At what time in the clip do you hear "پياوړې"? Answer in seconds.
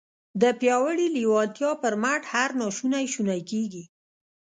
0.59-1.07